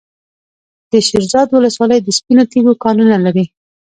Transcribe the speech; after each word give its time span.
د 0.91 0.93
شیرزاد 1.07 1.47
ولسوالۍ 1.51 1.99
د 2.03 2.07
سپینو 2.17 2.43
تیږو 2.51 2.73
کانونه 2.83 3.17
لري. 3.25 3.45